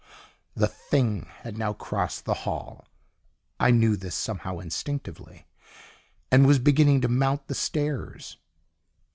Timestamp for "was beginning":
6.47-7.01